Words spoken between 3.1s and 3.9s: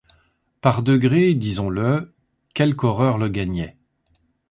le gagnait.